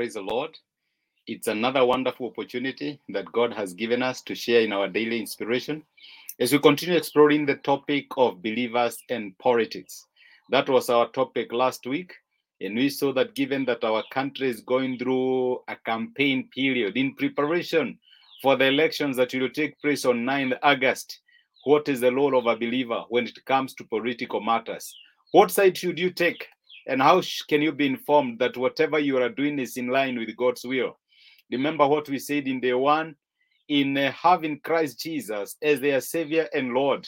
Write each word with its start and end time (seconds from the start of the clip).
praise 0.00 0.14
the 0.14 0.22
Lord. 0.22 0.56
It's 1.26 1.46
another 1.46 1.84
wonderful 1.84 2.28
opportunity 2.28 2.98
that 3.10 3.30
God 3.32 3.52
has 3.52 3.74
given 3.74 4.02
us 4.02 4.22
to 4.22 4.34
share 4.34 4.62
in 4.62 4.72
our 4.72 4.88
daily 4.88 5.20
inspiration 5.20 5.82
as 6.40 6.54
we 6.54 6.58
continue 6.58 6.96
exploring 6.96 7.44
the 7.44 7.56
topic 7.56 8.06
of 8.16 8.40
believers 8.40 8.96
and 9.10 9.36
politics. 9.36 10.06
That 10.48 10.70
was 10.70 10.88
our 10.88 11.10
topic 11.10 11.52
last 11.52 11.86
week. 11.86 12.14
And 12.62 12.76
we 12.76 12.88
saw 12.88 13.12
that 13.12 13.34
given 13.34 13.66
that 13.66 13.84
our 13.84 14.02
country 14.10 14.48
is 14.48 14.62
going 14.62 14.98
through 14.98 15.60
a 15.68 15.76
campaign 15.84 16.48
period 16.54 16.96
in 16.96 17.14
preparation 17.14 17.98
for 18.40 18.56
the 18.56 18.68
elections 18.68 19.18
that 19.18 19.34
will 19.34 19.50
take 19.50 19.78
place 19.82 20.06
on 20.06 20.24
9th 20.24 20.56
August, 20.62 21.20
what 21.64 21.90
is 21.90 22.00
the 22.00 22.14
role 22.14 22.38
of 22.38 22.46
a 22.46 22.56
believer 22.56 23.04
when 23.10 23.26
it 23.26 23.44
comes 23.44 23.74
to 23.74 23.84
political 23.84 24.40
matters? 24.40 24.96
What 25.32 25.50
side 25.50 25.76
should 25.76 25.98
you 25.98 26.10
take? 26.10 26.46
And 26.86 27.02
how 27.02 27.22
can 27.48 27.62
you 27.62 27.72
be 27.72 27.86
informed 27.86 28.38
that 28.38 28.56
whatever 28.56 28.98
you 28.98 29.18
are 29.18 29.28
doing 29.28 29.58
is 29.58 29.76
in 29.76 29.88
line 29.88 30.18
with 30.18 30.36
God's 30.36 30.64
will? 30.64 30.98
Remember 31.50 31.86
what 31.86 32.08
we 32.08 32.18
said 32.18 32.46
in 32.46 32.60
day 32.60 32.74
one 32.74 33.16
in 33.68 33.96
uh, 33.96 34.10
having 34.12 34.60
Christ 34.60 35.00
Jesus 35.00 35.56
as 35.62 35.80
their 35.80 36.00
Savior 36.00 36.48
and 36.54 36.72
Lord. 36.72 37.06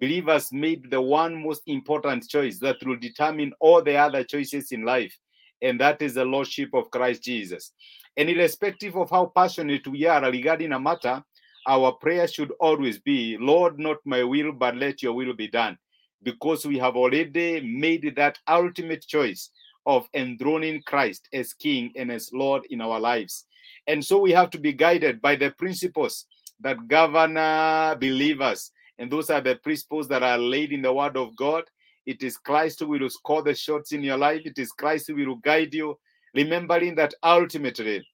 Believers 0.00 0.52
made 0.52 0.90
the 0.90 1.00
one 1.00 1.42
most 1.42 1.62
important 1.66 2.28
choice 2.28 2.58
that 2.60 2.76
will 2.84 2.96
determine 2.96 3.52
all 3.60 3.82
the 3.82 3.96
other 3.96 4.22
choices 4.22 4.70
in 4.70 4.84
life, 4.84 5.16
and 5.62 5.80
that 5.80 6.02
is 6.02 6.14
the 6.14 6.24
Lordship 6.24 6.70
of 6.74 6.90
Christ 6.90 7.22
Jesus. 7.22 7.72
And 8.16 8.28
irrespective 8.28 8.96
of 8.96 9.10
how 9.10 9.32
passionate 9.34 9.86
we 9.88 10.06
are 10.06 10.30
regarding 10.30 10.72
a 10.72 10.80
matter, 10.80 11.22
our 11.66 11.92
prayer 11.92 12.28
should 12.28 12.52
always 12.60 12.98
be, 12.98 13.36
Lord, 13.40 13.78
not 13.78 13.96
my 14.04 14.22
will, 14.22 14.52
but 14.52 14.76
let 14.76 15.02
your 15.02 15.14
will 15.14 15.34
be 15.34 15.48
done 15.48 15.78
because 16.26 16.66
we 16.66 16.76
have 16.76 16.96
already 16.96 17.60
made 17.60 18.12
that 18.16 18.36
ultimate 18.48 19.06
choice 19.06 19.50
of 19.86 20.08
enthroning 20.12 20.82
Christ 20.84 21.28
as 21.32 21.54
King 21.54 21.92
and 21.94 22.10
as 22.10 22.32
Lord 22.32 22.64
in 22.70 22.80
our 22.80 22.98
lives. 22.98 23.46
And 23.86 24.04
so 24.04 24.18
we 24.18 24.32
have 24.32 24.50
to 24.50 24.58
be 24.58 24.72
guided 24.72 25.22
by 25.22 25.36
the 25.36 25.52
principles 25.52 26.26
that 26.58 26.88
govern 26.88 27.36
uh, 27.36 27.94
believers. 27.94 28.72
And 28.98 29.08
those 29.08 29.30
are 29.30 29.40
the 29.40 29.54
principles 29.54 30.08
that 30.08 30.24
are 30.24 30.36
laid 30.36 30.72
in 30.72 30.82
the 30.82 30.92
Word 30.92 31.16
of 31.16 31.36
God. 31.36 31.62
It 32.06 32.24
is 32.24 32.36
Christ 32.38 32.80
who 32.80 32.88
will 32.88 33.08
score 33.08 33.44
the 33.44 33.54
shots 33.54 33.92
in 33.92 34.02
your 34.02 34.18
life, 34.18 34.42
it 34.44 34.58
is 34.58 34.72
Christ 34.72 35.06
who 35.06 35.14
will 35.14 35.36
guide 35.36 35.72
you, 35.74 35.96
remembering 36.34 36.96
that 36.96 37.14
ultimately 37.22 38.04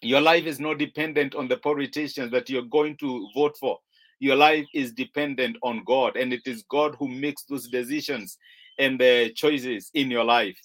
your 0.00 0.22
life 0.22 0.46
is 0.46 0.58
not 0.58 0.78
dependent 0.78 1.34
on 1.34 1.48
the 1.48 1.58
politicians 1.58 2.30
that 2.30 2.48
you're 2.48 2.62
going 2.62 2.96
to 2.96 3.28
vote 3.34 3.58
for 3.58 3.78
your 4.20 4.36
life 4.36 4.66
is 4.74 4.92
dependent 4.92 5.56
on 5.62 5.82
God, 5.84 6.16
and 6.16 6.32
it 6.32 6.42
is 6.46 6.64
God 6.68 6.96
who 6.98 7.08
makes 7.08 7.44
those 7.44 7.68
decisions 7.68 8.38
and 8.78 8.98
the 8.98 9.32
choices 9.34 9.90
in 9.94 10.10
your 10.10 10.24
life. 10.24 10.58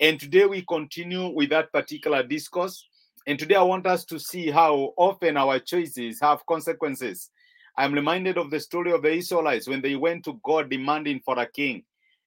And 0.00 0.18
today 0.18 0.46
we 0.46 0.62
continue 0.62 1.28
with 1.28 1.50
that 1.50 1.72
particular 1.72 2.22
discourse. 2.22 2.86
And 3.26 3.38
today 3.38 3.56
I 3.56 3.62
want 3.62 3.86
us 3.86 4.04
to 4.06 4.18
see 4.18 4.50
how 4.50 4.94
often 4.96 5.36
our 5.36 5.58
choices 5.58 6.20
have 6.20 6.46
consequences. 6.46 7.30
I'm 7.76 7.92
reminded 7.92 8.38
of 8.38 8.50
the 8.50 8.60
story 8.60 8.92
of 8.92 9.02
the 9.02 9.12
Israelites 9.12 9.68
when 9.68 9.82
they 9.82 9.96
went 9.96 10.24
to 10.24 10.40
God 10.44 10.70
demanding 10.70 11.20
for 11.24 11.38
a 11.38 11.46
king. 11.46 11.84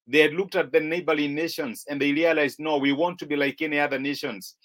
They 0.07 0.19
had 0.19 0.33
looked 0.33 0.55
at 0.55 0.71
the 0.71 0.79
neighboring 0.79 1.33
nations 1.33 1.85
and 1.89 2.01
they 2.01 2.11
realized, 2.11 2.59
no, 2.59 2.77
we 2.77 2.91
want 2.93 3.19
to 3.19 3.25
be 3.25 3.35
like 3.35 3.61
any 3.61 3.79
other 3.79 3.99
nations. 3.99 4.55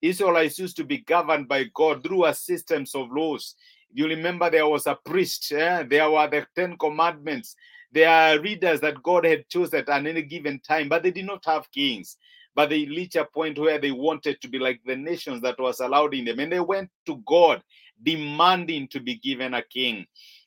Israelites 0.00 0.58
used 0.58 0.76
to 0.76 0.84
be 0.84 0.98
governed 0.98 1.48
by 1.48 1.64
God 1.74 2.02
through 2.02 2.26
a 2.26 2.34
systems 2.34 2.94
of 2.94 3.10
laws 3.10 3.54
you 3.94 4.06
remember 4.06 4.50
there 4.50 4.66
was 4.66 4.86
a 4.86 4.98
priest, 5.04 5.52
eh? 5.52 5.84
there 5.84 6.10
were 6.10 6.28
the 6.28 6.46
Ten 6.54 6.76
Commandments. 6.76 7.54
There 7.92 8.08
are 8.08 8.40
readers 8.40 8.80
that 8.80 9.02
God 9.02 9.24
had 9.24 9.48
chosen 9.48 9.84
at 9.86 9.88
any 9.88 10.22
given 10.22 10.58
time, 10.58 10.88
but 10.88 11.04
they 11.04 11.12
did 11.12 11.26
not 11.26 11.44
have 11.46 11.70
kings. 11.70 12.16
But 12.56 12.70
they 12.70 12.86
reached 12.86 13.16
a 13.16 13.24
point 13.24 13.58
where 13.58 13.78
they 13.78 13.92
wanted 13.92 14.40
to 14.40 14.48
be 14.48 14.58
like 14.58 14.80
the 14.84 14.96
nations 14.96 15.42
that 15.42 15.58
was 15.60 15.80
allowed 15.80 16.14
in 16.14 16.24
them. 16.24 16.40
And 16.40 16.52
they 16.52 16.60
went 16.60 16.90
to 17.06 17.22
God 17.26 17.62
demanding 18.02 18.88
to 18.88 19.00
be 19.00 19.16
given 19.16 19.54
a 19.54 19.62
king. 19.62 20.06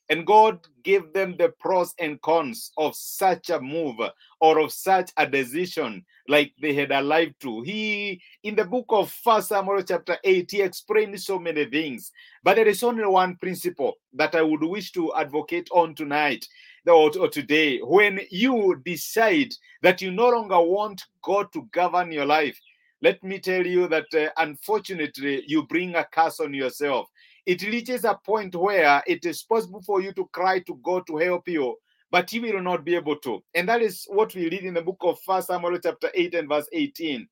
And 0.09 0.25
God 0.25 0.59
gave 0.83 1.11
them 1.11 1.35
the 1.37 1.49
pros 1.59 1.93
and 1.99 2.21
cons 2.21 2.71
of 2.77 2.95
such 2.95 3.49
a 3.49 3.59
move 3.59 3.99
or 4.39 4.59
of 4.59 4.71
such 4.71 5.11
a 5.17 5.27
decision, 5.27 6.05
like 6.29 6.53
they 6.61 6.73
had 6.73 6.91
alive 6.91 7.33
to. 7.41 7.61
He, 7.61 8.21
in 8.43 8.55
the 8.55 8.63
book 8.63 8.85
of 8.89 9.11
First 9.11 9.49
Samuel, 9.49 9.83
chapter 9.83 10.17
8, 10.23 10.49
he 10.49 10.61
explained 10.61 11.19
so 11.19 11.37
many 11.39 11.65
things. 11.65 12.11
But 12.41 12.55
there 12.55 12.67
is 12.67 12.83
only 12.83 13.05
one 13.05 13.35
principle 13.35 13.95
that 14.13 14.33
I 14.33 14.43
would 14.43 14.63
wish 14.63 14.93
to 14.93 15.13
advocate 15.15 15.67
on 15.71 15.93
tonight 15.93 16.47
or, 16.87 17.11
or 17.19 17.27
today. 17.27 17.79
When 17.79 18.21
you 18.31 18.81
decide 18.85 19.53
that 19.81 20.01
you 20.01 20.11
no 20.11 20.29
longer 20.29 20.59
want 20.61 21.03
God 21.21 21.51
to 21.51 21.67
govern 21.73 22.13
your 22.13 22.25
life, 22.25 22.57
let 23.01 23.23
me 23.23 23.39
tell 23.39 23.65
you 23.65 23.87
that 23.89 24.05
uh, 24.15 24.29
unfortunately, 24.37 25.43
you 25.47 25.63
bring 25.67 25.95
a 25.95 26.05
curse 26.05 26.39
on 26.39 26.53
yourself 26.53 27.09
it 27.47 27.63
reaches 27.63 28.03
a 28.03 28.13
point 28.13 28.53
where 28.57 29.01
it 29.07 29.25
is 29.25 29.41
possible 29.41 29.81
for 29.81 30.01
you 30.01 30.11
to 30.11 30.25
cry 30.33 30.59
to 30.59 30.77
God 30.83 31.07
to 31.07 31.15
help 31.15 31.47
you, 31.47 31.77
but 32.11 32.29
he 32.29 32.41
will 32.41 32.61
not 32.61 32.83
be 32.83 32.93
able 32.93 33.15
to. 33.19 33.41
And 33.55 33.69
that 33.69 33.81
is 33.81 34.05
what 34.09 34.35
we 34.35 34.49
read 34.49 34.65
in 34.65 34.73
the 34.73 34.81
book 34.81 34.97
of 34.99 35.17
First 35.21 35.47
Samuel 35.47 35.79
chapter 35.81 36.11
8 36.13 36.35
and 36.35 36.49
verse 36.49 36.67
18. 36.73 37.25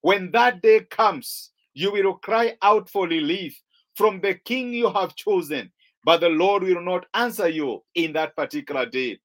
When 0.00 0.32
that 0.32 0.60
day 0.60 0.80
comes, 0.90 1.52
you 1.72 1.92
will 1.92 2.14
cry 2.14 2.56
out 2.62 2.90
for 2.90 3.06
relief 3.06 3.56
from 3.94 4.20
the 4.20 4.34
king 4.34 4.72
you 4.72 4.90
have 4.90 5.14
chosen, 5.14 5.70
but 6.04 6.20
the 6.20 6.30
Lord 6.30 6.64
will 6.64 6.82
not 6.82 7.06
answer 7.14 7.48
you 7.48 7.84
in 7.94 8.12
that 8.14 8.34
particular 8.34 8.86
day. 8.86 9.20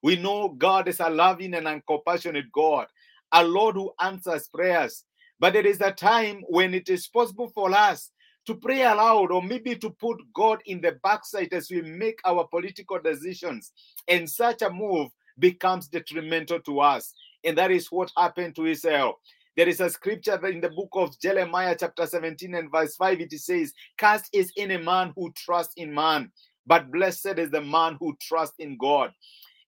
We 0.00 0.14
know 0.14 0.50
God 0.50 0.86
is 0.86 1.00
a 1.00 1.10
loving 1.10 1.54
and 1.54 1.66
uncompassionate 1.66 2.52
God, 2.52 2.86
a 3.32 3.42
Lord 3.42 3.74
who 3.74 3.92
answers 4.00 4.46
prayers. 4.46 5.02
But 5.40 5.54
there 5.54 5.66
is 5.66 5.80
a 5.80 5.90
time 5.90 6.44
when 6.48 6.72
it 6.72 6.88
is 6.88 7.08
possible 7.08 7.50
for 7.52 7.72
us 7.74 8.12
to 8.46 8.54
pray 8.54 8.82
aloud 8.82 9.30
or 9.30 9.42
maybe 9.42 9.76
to 9.76 9.90
put 9.90 10.18
God 10.32 10.62
in 10.66 10.80
the 10.80 10.98
backside 11.02 11.52
as 11.52 11.70
we 11.70 11.82
make 11.82 12.20
our 12.24 12.46
political 12.46 12.98
decisions. 12.98 13.72
And 14.08 14.28
such 14.28 14.62
a 14.62 14.70
move 14.70 15.10
becomes 15.38 15.88
detrimental 15.88 16.60
to 16.60 16.80
us. 16.80 17.12
And 17.44 17.58
that 17.58 17.70
is 17.70 17.90
what 17.90 18.12
happened 18.16 18.56
to 18.56 18.66
Israel. 18.66 19.18
There 19.56 19.68
is 19.68 19.80
a 19.80 19.88
scripture 19.88 20.44
in 20.46 20.60
the 20.60 20.68
book 20.68 20.90
of 20.92 21.18
Jeremiah, 21.18 21.76
chapter 21.78 22.06
17 22.06 22.54
and 22.54 22.70
verse 22.70 22.94
5. 22.96 23.20
It 23.20 23.32
says, 23.32 23.72
Cast 23.96 24.28
is 24.32 24.52
in 24.56 24.72
a 24.72 24.78
man 24.78 25.12
who 25.16 25.32
trusts 25.32 25.74
in 25.76 25.94
man, 25.94 26.30
but 26.66 26.92
blessed 26.92 27.38
is 27.38 27.50
the 27.50 27.62
man 27.62 27.96
who 27.98 28.16
trusts 28.20 28.56
in 28.58 28.76
God. 28.76 29.12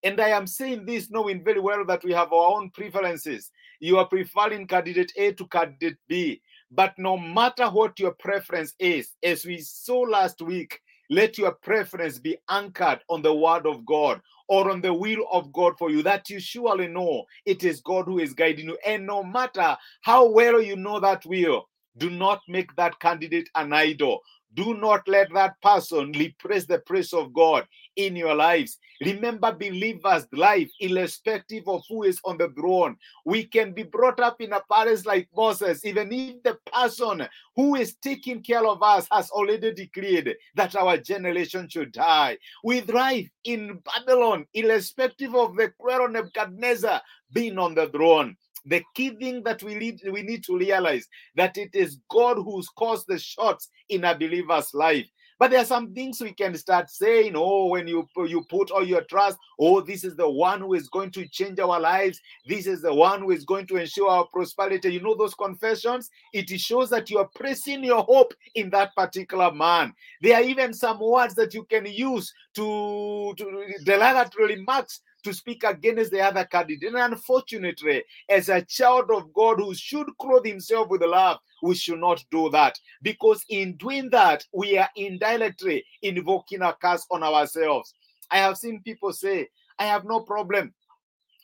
And 0.05 0.21
I 0.21 0.29
am 0.29 0.47
saying 0.47 0.85
this 0.85 1.11
knowing 1.11 1.43
very 1.43 1.61
well 1.61 1.85
that 1.87 2.05
we 2.05 2.13
have 2.13 2.33
our 2.33 2.57
own 2.57 2.71
preferences. 2.71 3.51
You 3.81 3.99
are 3.99 4.07
preferring 4.07 4.67
candidate 4.67 5.13
A 5.17 5.33
to 5.33 5.47
candidate 5.47 5.97
B. 6.07 6.41
But 6.71 6.99
no 6.99 7.17
matter 7.17 7.67
what 7.67 7.99
your 7.99 8.13
preference 8.13 8.75
is, 8.79 9.15
as 9.23 9.45
we 9.45 9.59
saw 9.59 10.01
last 10.01 10.43
week, 10.43 10.81
let 11.11 11.39
your 11.39 11.53
preference 11.53 12.19
be 12.19 12.37
anchored 12.51 13.01
on 13.09 13.23
the 13.23 13.35
word 13.35 13.67
of 13.67 13.87
God 13.87 14.21
or 14.49 14.71
on 14.71 14.83
the 14.83 14.93
will 14.93 15.27
of 15.33 15.53
God 15.53 15.79
for 15.79 15.91
you, 15.91 16.03
that 16.03 16.29
you 16.29 16.39
surely 16.41 16.87
know 16.87 17.25
it 17.47 17.65
is 17.65 17.81
God 17.81 18.05
who 18.05 18.19
is 18.19 18.35
guiding 18.35 18.67
you. 18.67 18.79
And 18.87 19.07
no 19.07 19.23
matter 19.23 19.77
how 20.03 20.29
well 20.29 20.61
you 20.61 20.77
know 20.77 21.01
that 21.01 21.25
will, 21.25 21.69
do 21.97 22.11
not 22.11 22.41
make 22.49 22.75
that 22.77 22.99
candidate 23.01 23.49
an 23.55 23.73
idol. 23.73 24.21
Do 24.55 24.75
not 24.75 25.07
let 25.07 25.33
that 25.35 25.61
person 25.61 26.13
repress 26.13 26.65
the 26.65 26.79
praise 26.79 27.13
of 27.13 27.33
God 27.33 27.67
in 27.97 28.17
your 28.17 28.35
lives. 28.35 28.79
Remember, 29.05 29.53
believers' 29.53 30.27
life, 30.33 30.71
irrespective 30.81 31.69
of 31.69 31.83
who 31.89 32.05
is 32.05 32.19
on 32.25 32.39
the 32.39 32.49
throne. 32.51 32.97
We 33.25 33.45
can 33.45 33.73
be 33.73 33.83
brought 33.83 34.21
up 34.21 34.41
in 34.41 34.53
a 34.53 34.63
palace 34.71 35.05
like 35.05 35.29
Moses, 35.37 35.85
even 35.85 36.13
if 36.13 36.43
the 36.43 36.59
person 36.73 37.29
who 37.57 37.75
is 37.75 37.97
taking 38.03 38.43
care 38.43 38.67
of 38.67 38.83
us 38.83 39.07
has 39.13 39.31
already 39.31 39.73
declared 39.75 40.35
that 40.55 40.75
our 40.77 40.97
generation 40.97 41.69
should 41.69 41.93
die. 41.93 42.39
We 42.65 42.81
thrive 42.81 43.29
in 43.45 43.81
Babylon, 43.85 44.47
irrespective 44.55 45.35
of 45.35 45.57
the 45.57 45.73
cruel 45.81 46.09
Nebuchadnezzar 46.09 47.03
being 47.33 47.59
on 47.59 47.75
the 47.75 47.89
throne 47.89 48.37
the 48.69 48.83
key 48.95 49.11
thing 49.11 49.43
that 49.45 49.63
we 49.63 49.75
need 49.75 50.01
we 50.13 50.23
need 50.23 50.45
to 50.45 50.57
realize 50.57 51.07
that 51.37 51.57
it 51.57 51.71
is 51.75 51.99
god 52.11 52.37
who's 52.37 52.69
caused 52.69 53.07
the 53.09 53.19
shots 53.19 53.71
in 53.89 54.05
a 54.05 54.17
believer's 54.17 54.75
life. 54.75 55.07
But 55.39 55.53
there 55.53 55.61
are 55.61 55.65
some 55.65 55.95
things 55.95 56.21
we 56.21 56.33
can 56.33 56.57
start 56.57 56.91
saying 56.91 57.33
oh 57.37 57.67
when 57.67 57.87
you 57.87 58.09
you 58.27 58.45
put 58.51 58.71
all 58.71 58.85
your 58.85 59.03
trust 59.03 59.39
oh 59.59 59.81
this 59.81 60.05
is 60.05 60.17
the 60.17 60.29
one 60.29 60.61
who 60.61 60.75
is 60.75 60.89
going 60.89 61.11
to 61.13 61.27
change 61.29 61.59
our 61.61 61.81
lives. 61.81 62.21
This 62.47 62.67
is 62.67 62.83
the 62.83 62.93
one 62.93 63.21
who 63.21 63.31
is 63.31 63.45
going 63.45 63.67
to 63.69 63.77
ensure 63.77 64.11
our 64.11 64.27
prosperity. 64.27 64.93
You 64.93 65.01
know 65.01 65.15
those 65.15 65.35
confessions? 65.35 66.11
It 66.33 66.49
shows 66.61 66.91
that 66.91 67.09
you 67.09 67.19
are 67.19 67.31
placing 67.37 67.85
your 67.85 68.03
hope 68.03 68.35
in 68.55 68.69
that 68.71 68.95
particular 68.97 69.53
man. 69.53 69.95
There 70.21 70.37
are 70.37 70.43
even 70.43 70.75
some 70.75 71.01
words 71.01 71.35
that 71.37 71.55
you 71.55 71.65
can 71.65 71.87
use 71.87 72.33
to 72.57 73.33
to 73.37 73.75
derogatory 73.85 74.57
remarks 74.57 75.01
to 75.25 75.33
speak 75.33 75.65
against 75.65 76.11
the 76.11 76.21
other 76.21 76.45
candidate. 76.45 76.95
And 76.95 77.13
unfortunately, 77.13 78.05
as 78.29 78.49
a 78.49 78.63
child 78.63 79.11
of 79.11 79.33
God 79.33 79.59
who 79.59 79.75
should 79.75 80.07
clothe 80.19 80.47
himself 80.47 80.89
with 80.89 81.03
love, 81.03 81.39
we 81.63 81.75
should 81.75 82.01
not 82.01 82.25
do 82.31 82.51
that. 82.51 82.79
Because 83.03 83.45
in 83.49 83.77
doing 83.77 84.11
that, 84.11 84.45
we 84.53 84.79
are 84.79 84.91
indirectly 84.97 85.85
invoking 86.03 86.63
a 86.63 86.73
curse 86.73 87.07
on 87.11 87.23
ourselves. 87.23 87.95
I 88.31 88.39
have 88.39 88.57
seen 88.59 88.83
people 88.83 89.13
say, 89.13 89.49
I 89.79 89.87
have 89.87 90.05
no 90.05 90.21
problem 90.21 90.73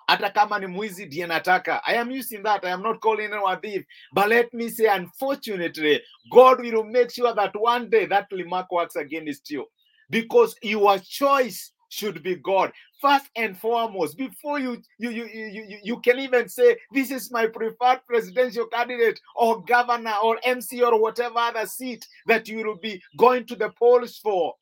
hata 0.06 0.30
kama 0.30 0.58
ni 0.58 0.66
mwizi 0.66 1.06
ndiye 1.06 1.26
nataka 1.26 1.84
i 1.84 1.98
am 1.98 2.10
using 2.10 2.42
that 2.42 2.64
i 2.64 2.72
am 2.72 2.82
not 2.82 3.00
calling 3.00 3.24
anyone 3.24 3.52
a 3.54 3.56
thief 3.56 3.84
but 4.12 4.26
let 4.26 4.52
me 4.54 4.70
say 4.70 4.86
unfortunately 4.96 6.00
god 6.30 6.60
will 6.60 6.84
make 6.84 7.10
sure 7.10 7.34
that 7.34 7.54
one 7.56 7.88
day 7.88 8.06
that 8.06 8.32
remark 8.32 8.72
works 8.72 8.96
against 8.96 9.50
you 9.50 9.66
because 10.10 10.56
your 10.62 10.98
choice 10.98 11.72
should 11.88 12.22
be 12.22 12.36
god 12.36 12.72
first 13.04 13.26
and 13.36 13.54
foremost 13.58 14.16
before 14.16 14.58
you 14.58 14.80
you 14.98 15.10
you 15.10 15.26
you, 15.26 15.78
you, 15.82 16.00
can 16.00 16.18
even 16.18 16.48
say 16.48 16.74
this 16.90 17.10
is 17.10 17.30
my 17.30 17.46
preferred 17.46 18.00
presidential 18.08 18.64
candidate 18.66 19.20
or 19.36 19.62
governor 19.64 20.14
or 20.22 20.38
mc 20.42 20.82
or 20.82 20.98
whatever 20.98 21.38
other 21.38 21.66
seat 21.66 22.06
that 22.26 22.48
you 22.48 22.64
will 22.64 22.78
be 22.78 23.02
going 23.18 23.44
to 23.44 23.56
the 23.56 23.68
polls 23.78 24.16
for. 24.16 24.54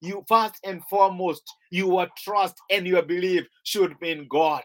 You 0.00 0.24
first 0.28 0.54
and 0.64 0.84
foremost 0.84 1.42
your 1.70 2.06
trust 2.16 2.56
and 2.70 2.86
your 2.86 3.02
belief 3.02 3.48
should 3.64 3.98
be 3.98 4.12
in 4.12 4.28
god. 4.28 4.62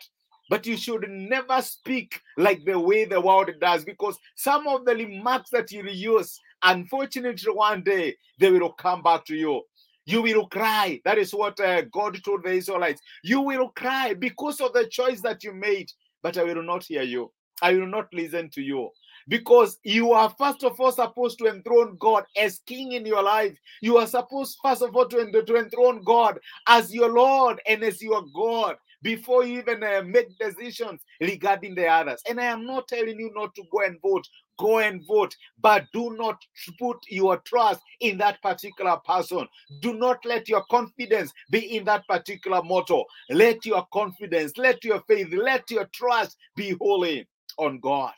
But 0.47 0.67
you 0.67 0.77
should 0.77 1.09
never 1.09 1.63
speak 1.63 2.21
like 2.37 2.63
the 2.63 2.79
way 2.79 3.05
the 3.05 3.19
world 3.19 3.49
does 3.59 3.83
because 3.83 4.19
some 4.35 4.67
of 4.67 4.85
the 4.85 4.95
remarks 4.95 5.49
that 5.49 5.71
you 5.71 5.83
use 5.89 6.39
unfortunately 6.61 7.51
one 7.51 7.81
day 7.81 8.15
they 8.39 8.51
will 8.51 8.73
come 8.73 9.01
back 9.01 9.25
to 9.25 9.35
you 9.35 9.63
you 10.05 10.21
will 10.21 10.47
cry 10.47 10.99
that 11.05 11.17
is 11.17 11.33
what 11.33 11.59
uh, 11.59 11.81
god 11.91 12.17
told 12.23 12.43
the 12.43 12.51
israelites 12.51 13.01
you 13.23 13.41
will 13.41 13.69
cry 13.69 14.13
because 14.13 14.61
of 14.61 14.73
the 14.73 14.85
choice 14.87 15.21
that 15.21 15.43
you 15.43 15.53
made 15.53 15.91
but 16.21 16.37
i 16.37 16.43
will 16.43 16.63
not 16.63 16.83
hear 16.83 17.03
you 17.03 17.31
i 17.61 17.73
will 17.73 17.87
not 17.87 18.07
listen 18.13 18.49
to 18.49 18.61
you 18.61 18.89
because 19.27 19.79
you 19.83 20.11
are 20.13 20.33
first 20.37 20.63
of 20.63 20.79
all 20.79 20.91
supposed 20.91 21.37
to 21.39 21.47
enthrone 21.47 21.97
God 21.99 22.25
as 22.37 22.59
king 22.65 22.93
in 22.93 23.05
your 23.05 23.23
life. 23.23 23.57
You 23.81 23.97
are 23.97 24.07
supposed 24.07 24.57
first 24.63 24.81
of 24.81 24.95
all 24.95 25.07
to, 25.07 25.19
enthrone 25.19 26.03
God 26.03 26.39
as 26.67 26.93
your 26.93 27.11
Lord 27.11 27.61
and 27.67 27.83
as 27.83 28.01
your 28.01 28.23
God 28.33 28.75
before 29.01 29.45
you 29.45 29.59
even 29.59 29.83
uh, 29.83 30.01
make 30.05 30.37
decisions 30.37 31.01
regarding 31.21 31.75
the 31.75 31.87
others. 31.87 32.21
And 32.29 32.39
I 32.39 32.45
am 32.45 32.65
not 32.65 32.87
telling 32.87 33.19
you 33.19 33.31
not 33.35 33.53
to 33.55 33.63
go 33.71 33.81
and 33.81 33.99
vote. 34.01 34.27
Go 34.57 34.79
and 34.79 35.05
vote, 35.05 35.35
but 35.61 35.85
do 35.91 36.15
not 36.15 36.41
put 36.79 36.97
your 37.09 37.37
trust 37.39 37.81
in 37.99 38.17
that 38.19 38.41
particular 38.41 38.97
person. 39.05 39.47
Do 39.81 39.93
not 39.93 40.23
let 40.25 40.47
your 40.47 40.63
confidence 40.71 41.33
be 41.49 41.75
in 41.75 41.83
that 41.85 42.07
particular 42.07 42.61
motto. 42.63 43.05
Let 43.29 43.65
your 43.65 43.85
confidence, 43.91 44.53
let 44.57 44.83
your 44.83 45.01
faith, 45.07 45.33
let 45.33 45.69
your 45.69 45.85
trust 45.93 46.37
be 46.55 46.75
wholly 46.79 47.27
on 47.57 47.79
God. 47.79 48.13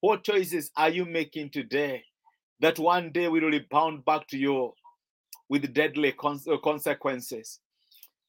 What 0.00 0.24
choices 0.24 0.70
are 0.76 0.88
you 0.88 1.04
making 1.04 1.50
today 1.50 2.02
that 2.60 2.78
one 2.78 3.12
day 3.12 3.28
will 3.28 3.42
rebound 3.42 4.04
back 4.04 4.26
to 4.28 4.38
you 4.38 4.72
with 5.48 5.72
deadly 5.74 6.14
uh, 6.18 6.56
consequences? 6.56 7.60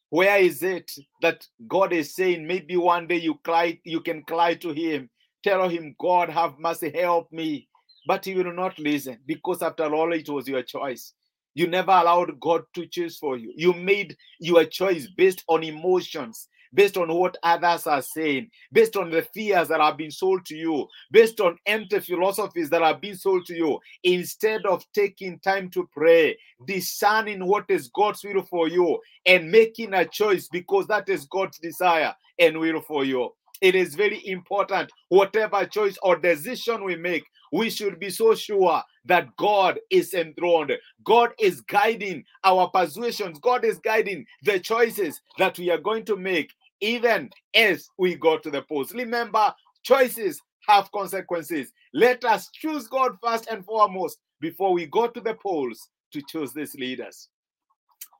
Where 0.09 0.37
is 0.37 0.61
it 0.61 0.91
that 1.23 1.47
God 1.67 1.91
is 1.91 2.13
saying 2.13 2.45
maybe 2.45 2.77
one 2.77 3.07
day 3.07 3.15
you 3.15 3.39
cry, 3.43 3.79
you 3.83 4.01
can 4.01 4.21
cry 4.21 4.53
to 4.53 4.71
Him, 4.71 5.09
tell 5.43 5.67
Him, 5.69 5.95
God, 5.99 6.29
have 6.29 6.59
mercy, 6.59 6.91
help 6.93 7.31
me. 7.31 7.67
But 8.07 8.25
He 8.25 8.35
will 8.35 8.53
not 8.53 8.77
listen 8.79 9.19
because 9.25 9.61
after 9.61 9.93
all, 9.93 10.13
it 10.13 10.27
was 10.29 10.47
your 10.47 10.63
choice. 10.63 11.13
You 11.55 11.67
never 11.67 11.91
allowed 11.91 12.39
God 12.39 12.63
to 12.75 12.87
choose 12.87 13.17
for 13.17 13.37
you. 13.37 13.53
You 13.55 13.73
made 13.73 14.17
your 14.39 14.65
choice 14.65 15.07
based 15.15 15.43
on 15.47 15.63
emotions, 15.63 16.47
based 16.73 16.97
on 16.97 17.13
what 17.13 17.37
others 17.43 17.85
are 17.85 18.01
saying, 18.01 18.49
based 18.71 18.97
on 18.97 19.11
the 19.11 19.21
fears 19.33 19.67
that 19.67 19.79
have 19.79 19.95
been 19.95 20.09
sold 20.09 20.45
to 20.47 20.55
you, 20.55 20.87
based 21.11 21.39
on 21.39 21.57
empty 21.67 21.99
philosophies 21.99 22.69
that 22.71 22.81
have 22.81 22.99
been 22.99 23.15
sold 23.15 23.45
to 23.45 23.55
you, 23.55 23.79
instead 24.03 24.65
of 24.65 24.83
taking 24.93 25.37
time 25.39 25.69
to 25.69 25.87
pray, 25.93 26.35
discerning 26.65 27.45
what 27.45 27.65
is 27.69 27.89
God's 27.89 28.23
will 28.23 28.43
for 28.43 28.67
you, 28.67 28.99
and 29.25 29.51
making 29.51 29.93
a 29.93 30.05
choice 30.05 30.47
because 30.51 30.87
that 30.87 31.07
is 31.07 31.25
God's 31.25 31.59
desire 31.59 32.15
and 32.39 32.59
will 32.59 32.81
for 32.81 33.05
you. 33.05 33.29
It 33.63 33.75
is 33.75 33.95
very 33.95 34.27
important, 34.27 34.91
whatever 35.07 35.65
choice 35.65 35.97
or 36.03 36.17
decision 36.17 36.83
we 36.83 36.97
make, 36.97 37.23
we 37.53 37.69
should 37.69 37.97
be 37.97 38.09
so 38.09 38.35
sure 38.35 38.83
that 39.05 39.33
God 39.37 39.79
is 39.89 40.13
enthroned. 40.13 40.73
God 41.05 41.29
is 41.39 41.61
guiding 41.61 42.25
our 42.43 42.69
persuasions. 42.69 43.39
God 43.39 43.63
is 43.63 43.79
guiding 43.79 44.25
the 44.43 44.59
choices 44.59 45.21
that 45.37 45.57
we 45.57 45.69
are 45.69 45.77
going 45.77 46.03
to 46.05 46.17
make 46.17 46.51
even 46.81 47.29
as 47.55 47.87
we 47.97 48.15
go 48.15 48.37
to 48.37 48.51
the 48.51 48.63
polls. 48.63 48.93
Remember, 48.93 49.53
choices 49.83 50.41
have 50.67 50.91
consequences. 50.91 51.71
Let 51.93 52.25
us 52.25 52.49
choose 52.51 52.89
God 52.89 53.13
first 53.23 53.47
and 53.49 53.63
foremost 53.63 54.19
before 54.41 54.73
we 54.73 54.87
go 54.87 55.07
to 55.07 55.21
the 55.21 55.35
polls 55.35 55.87
to 56.11 56.21
choose 56.27 56.51
these 56.51 56.75
leaders. 56.75 57.29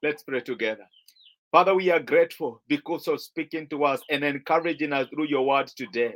Let's 0.02 0.24
pray 0.24 0.40
together. 0.40 0.86
Father, 1.54 1.76
we 1.76 1.92
are 1.92 2.00
grateful 2.00 2.64
because 2.68 3.08
of 3.08 3.22
speaking 3.22 3.68
to 3.68 3.84
us 3.84 4.02
and 4.10 4.24
encouraging 4.24 4.92
us 4.92 5.08
through 5.10 5.28
your 5.28 5.46
word 5.46 5.68
today. 5.68 6.16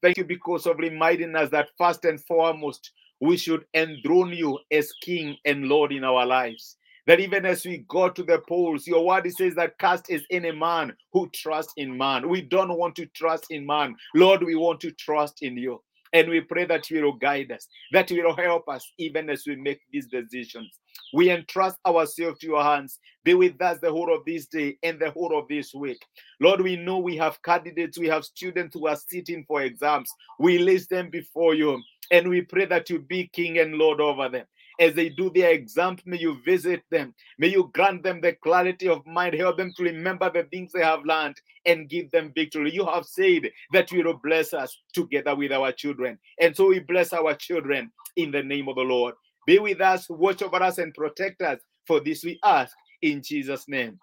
Thank 0.00 0.16
you 0.16 0.24
because 0.24 0.64
of 0.64 0.78
reminding 0.78 1.36
us 1.36 1.50
that 1.50 1.68
first 1.76 2.06
and 2.06 2.18
foremost, 2.24 2.90
we 3.20 3.36
should 3.36 3.66
enthrone 3.74 4.32
you 4.32 4.58
as 4.72 4.90
King 5.02 5.36
and 5.44 5.66
Lord 5.66 5.92
in 5.92 6.04
our 6.04 6.24
lives 6.24 6.78
that 7.06 7.20
even 7.20 7.44
as 7.44 7.66
we 7.66 7.84
go 7.86 8.08
to 8.08 8.22
the 8.22 8.38
polls, 8.48 8.86
your 8.86 9.04
word 9.04 9.30
says 9.32 9.54
that 9.56 9.78
cast 9.78 10.08
is 10.08 10.22
in 10.30 10.46
a 10.46 10.54
man 10.54 10.94
who 11.12 11.28
trusts 11.34 11.74
in 11.76 11.94
man. 11.94 12.26
We 12.30 12.40
don't 12.40 12.78
want 12.78 12.96
to 12.96 13.06
trust 13.06 13.48
in 13.50 13.66
man. 13.66 13.94
Lord, 14.14 14.42
we 14.42 14.54
want 14.54 14.80
to 14.80 14.92
trust 14.92 15.42
in 15.42 15.58
you. 15.58 15.82
And 16.14 16.30
we 16.30 16.40
pray 16.40 16.64
that 16.66 16.88
you 16.90 17.02
will 17.02 17.14
guide 17.14 17.52
us, 17.52 17.66
that 17.92 18.10
you 18.10 18.24
will 18.24 18.36
help 18.36 18.68
us 18.68 18.90
even 18.98 19.28
as 19.28 19.44
we 19.46 19.56
make 19.56 19.80
these 19.90 20.06
decisions. 20.06 20.78
We 21.12 21.30
entrust 21.30 21.78
ourselves 21.86 22.38
to 22.40 22.46
your 22.46 22.62
hands. 22.62 22.98
Be 23.24 23.34
with 23.34 23.60
us 23.60 23.78
the 23.80 23.90
whole 23.90 24.14
of 24.14 24.24
this 24.24 24.46
day 24.46 24.78
and 24.82 24.98
the 24.98 25.10
whole 25.10 25.38
of 25.38 25.48
this 25.48 25.74
week. 25.74 26.04
Lord, 26.40 26.60
we 26.60 26.76
know 26.76 26.98
we 26.98 27.16
have 27.16 27.42
candidates, 27.42 27.98
we 27.98 28.08
have 28.08 28.24
students 28.24 28.74
who 28.74 28.86
are 28.86 28.96
sitting 28.96 29.44
for 29.46 29.62
exams. 29.62 30.10
We 30.38 30.58
list 30.58 30.90
them 30.90 31.10
before 31.10 31.54
you 31.54 31.80
and 32.10 32.28
we 32.28 32.42
pray 32.42 32.66
that 32.66 32.90
you 32.90 32.98
be 33.00 33.28
King 33.28 33.58
and 33.58 33.74
Lord 33.74 34.00
over 34.00 34.28
them 34.28 34.46
as 34.80 34.94
they 34.94 35.08
do 35.08 35.30
their 35.30 35.50
exam, 35.50 35.96
May 36.04 36.18
you 36.18 36.40
visit 36.44 36.82
them. 36.90 37.14
May 37.38 37.48
you 37.48 37.70
grant 37.72 38.02
them 38.02 38.20
the 38.20 38.32
clarity 38.32 38.88
of 38.88 39.06
mind. 39.06 39.34
Help 39.34 39.56
them 39.56 39.72
to 39.76 39.84
remember 39.84 40.30
the 40.30 40.44
things 40.44 40.72
they 40.72 40.82
have 40.82 41.04
learned 41.04 41.36
and 41.66 41.88
give 41.88 42.10
them 42.10 42.32
victory. 42.34 42.72
You 42.72 42.86
have 42.86 43.04
said 43.04 43.50
that 43.72 43.92
you 43.92 44.04
will 44.04 44.18
bless 44.22 44.52
us 44.52 44.76
together 44.92 45.36
with 45.36 45.52
our 45.52 45.72
children. 45.72 46.18
And 46.40 46.56
so 46.56 46.68
we 46.68 46.80
bless 46.80 47.12
our 47.12 47.34
children 47.34 47.92
in 48.16 48.30
the 48.30 48.42
name 48.42 48.68
of 48.68 48.76
the 48.76 48.82
Lord. 48.82 49.14
Be 49.46 49.58
with 49.58 49.80
us, 49.80 50.06
watch 50.08 50.42
over 50.42 50.62
us, 50.62 50.78
and 50.78 50.94
protect 50.94 51.42
us. 51.42 51.60
For 51.86 52.00
this 52.00 52.24
we 52.24 52.38
ask 52.44 52.74
in 53.02 53.22
Jesus' 53.22 53.64
name. 53.68 53.98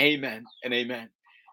Amen 0.00 0.44
and 0.64 0.74
amen. 0.74 1.08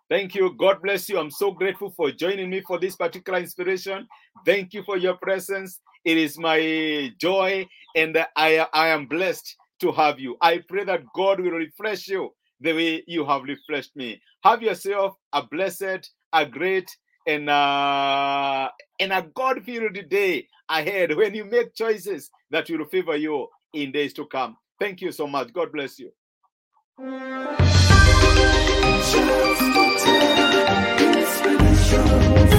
Thank 0.10 0.36
you. 0.36 0.56
God 0.58 0.82
bless 0.82 1.08
you. 1.08 1.20
I'm 1.20 1.32
so 1.32 1.52
grateful 1.52 1.92
for 1.96 2.12
joining 2.12 2.50
me 2.50 2.62
for 2.62 2.80
this 2.80 2.96
particular 2.96 3.40
inspiration. 3.40 4.08
Thank 4.46 4.74
you 4.74 4.84
for 4.84 4.98
your 4.98 5.16
presence. 5.18 5.80
It 6.04 6.18
is 6.18 6.38
my 6.38 7.12
joy, 7.20 7.68
and 7.96 8.18
I, 8.36 8.66
I 8.74 8.88
am 8.88 9.06
blessed 9.06 9.56
to 9.82 9.92
have 9.92 10.20
you. 10.20 10.36
I 10.42 10.62
pray 10.68 10.84
that 10.86 11.04
God 11.16 11.40
will 11.40 11.52
refresh 11.52 12.08
you 12.08 12.34
the 12.60 12.74
way 12.74 13.04
you 13.08 13.26
have 13.26 13.44
refreshed 13.44 13.96
me. 13.96 14.22
Have 14.44 14.62
yourself 14.64 15.16
a 15.34 15.44
blessed, 15.44 16.10
a 16.34 16.46
great, 16.46 16.90
and 17.28 17.50
uh, 17.50 18.70
and 19.00 19.14
a 19.14 19.28
God-filled 19.36 20.10
day 20.10 20.48
ahead 20.70 21.16
when 21.16 21.36
you 21.36 21.46
make 21.46 21.76
choices 21.76 22.30
that 22.52 22.70
will 22.70 22.86
favor 22.86 23.16
you 23.16 23.48
in 23.74 23.92
days 23.92 24.14
to 24.14 24.26
come. 24.26 24.58
Thank 24.80 25.02
you 25.02 25.12
so 25.12 25.28
much. 25.28 25.52
God 25.54 25.72
bless 25.72 26.00
you. 26.00 26.12
Just 31.90 32.59